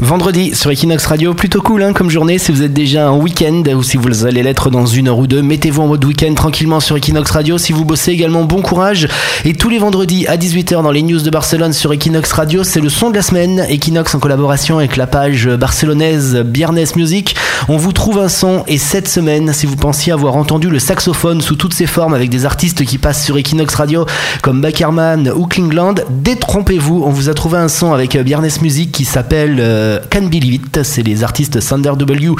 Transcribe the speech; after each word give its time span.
Vendredi 0.00 0.54
sur 0.54 0.70
Equinox 0.70 1.04
Radio, 1.04 1.34
plutôt 1.34 1.60
cool 1.60 1.82
hein, 1.82 1.92
comme 1.92 2.08
journée 2.08 2.38
si 2.38 2.52
vous 2.52 2.62
êtes 2.62 2.72
déjà 2.72 3.12
en 3.12 3.18
week-end 3.18 3.62
ou 3.76 3.82
si 3.82 3.98
vous 3.98 4.24
allez 4.24 4.42
l'être 4.42 4.70
dans 4.70 4.86
une 4.86 5.08
heure 5.08 5.18
ou 5.18 5.26
deux, 5.26 5.42
mettez-vous 5.42 5.82
en 5.82 5.88
mode 5.88 6.02
week-end 6.06 6.32
tranquillement 6.32 6.80
sur 6.80 6.96
Equinox 6.96 7.30
Radio. 7.30 7.58
Si 7.58 7.74
vous 7.74 7.84
bossez 7.84 8.10
également, 8.10 8.44
bon 8.44 8.62
courage. 8.62 9.08
Et 9.44 9.52
tous 9.52 9.68
les 9.68 9.78
vendredis 9.78 10.26
à 10.26 10.38
18h 10.38 10.82
dans 10.82 10.90
les 10.90 11.02
news 11.02 11.20
de 11.20 11.28
Barcelone 11.28 11.74
sur 11.74 11.92
Equinox 11.92 12.32
Radio, 12.32 12.64
c'est 12.64 12.80
le 12.80 12.88
son 12.88 13.10
de 13.10 13.16
la 13.16 13.20
semaine. 13.20 13.66
Equinox 13.68 14.14
en 14.14 14.20
collaboration 14.20 14.78
avec 14.78 14.96
la 14.96 15.06
page 15.06 15.46
barcelonaise 15.46 16.44
Biernes 16.46 16.80
Music. 16.96 17.36
On 17.68 17.76
vous 17.76 17.92
trouve 17.92 18.20
un 18.20 18.30
son 18.30 18.64
et 18.66 18.78
cette 18.78 19.06
semaine, 19.06 19.52
si 19.52 19.66
vous 19.66 19.76
pensiez 19.76 20.14
avoir 20.14 20.34
entendu 20.36 20.70
le 20.70 20.78
saxophone 20.78 21.42
sous 21.42 21.56
toutes 21.56 21.74
ses 21.74 21.86
formes 21.86 22.14
avec 22.14 22.30
des 22.30 22.46
artistes 22.46 22.86
qui 22.86 22.96
passent 22.96 23.22
sur 23.22 23.36
Equinox 23.36 23.74
Radio 23.74 24.06
comme 24.40 24.62
Backerman 24.62 25.30
ou 25.36 25.46
Klingland, 25.46 25.96
détrompez-vous, 26.08 27.02
on 27.04 27.10
vous 27.10 27.28
a 27.28 27.34
trouvé 27.34 27.58
un 27.58 27.68
son 27.68 27.92
avec 27.92 28.16
Biernes 28.16 28.48
Music 28.62 28.90
qui 28.92 29.04
s'appelle... 29.04 29.58
Euh, 29.60 29.89
Can 30.10 30.22
Believe 30.22 30.54
It. 30.54 30.82
C'est 30.82 31.02
les 31.02 31.24
artistes 31.24 31.60
Sander 31.60 31.92
W, 31.96 32.30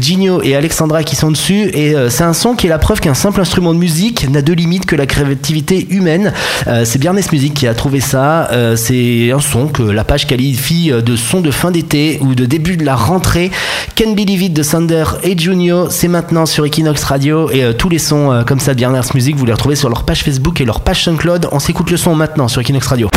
Gino 0.00 0.42
et 0.42 0.56
Alexandra 0.56 1.02
qui 1.02 1.16
sont 1.16 1.30
dessus. 1.30 1.70
Et 1.74 1.94
euh, 1.94 2.10
c'est 2.10 2.24
un 2.24 2.32
son 2.32 2.54
qui 2.54 2.66
est 2.66 2.70
la 2.70 2.78
preuve 2.78 3.00
qu'un 3.00 3.14
simple 3.14 3.40
instrument 3.40 3.74
de 3.74 3.78
musique 3.78 4.28
n'a 4.30 4.42
de 4.42 4.52
limite 4.52 4.86
que 4.86 4.96
la 4.96 5.06
créativité 5.06 5.86
humaine. 5.90 6.32
Euh, 6.66 6.84
c'est 6.84 6.98
Biernes 6.98 7.20
Music 7.32 7.54
qui 7.54 7.66
a 7.66 7.74
trouvé 7.74 8.00
ça. 8.00 8.50
Euh, 8.52 8.76
c'est 8.76 9.32
un 9.32 9.40
son 9.40 9.68
que 9.68 9.82
la 9.82 10.04
page 10.04 10.26
qualifie 10.26 10.90
de 10.90 11.16
son 11.16 11.40
de 11.40 11.50
fin 11.50 11.70
d'été 11.70 12.18
ou 12.22 12.34
de 12.34 12.46
début 12.46 12.76
de 12.76 12.84
la 12.84 12.96
rentrée. 12.96 13.50
Can 13.96 14.12
Believe 14.12 14.42
It 14.42 14.52
de 14.52 14.62
Sander 14.62 15.04
et 15.22 15.36
Junio, 15.36 15.88
c'est 15.90 16.08
maintenant 16.08 16.46
sur 16.46 16.64
Equinox 16.64 17.02
Radio. 17.04 17.50
Et 17.50 17.74
tous 17.76 17.88
les 17.88 17.98
sons 17.98 18.44
comme 18.46 18.60
ça 18.60 18.72
de 18.72 18.78
Biernes 18.78 19.00
Music, 19.14 19.36
vous 19.36 19.46
les 19.46 19.52
retrouvez 19.52 19.76
sur 19.76 19.88
leur 19.88 20.04
page 20.04 20.22
Facebook 20.22 20.60
et 20.60 20.64
leur 20.64 20.80
page 20.80 21.04
SoundCloud. 21.04 21.48
On 21.52 21.58
s'écoute 21.58 21.90
le 21.90 21.96
son 21.96 22.14
maintenant 22.14 22.48
sur 22.48 22.60
Equinox 22.60 22.86
Radio. 22.86 23.08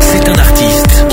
C'est 0.00 0.28
un 0.28 0.34
artiste 0.34 1.04